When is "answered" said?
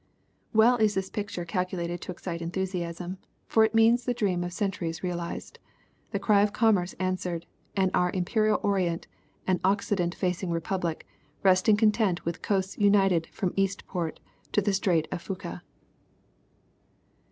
6.97-7.45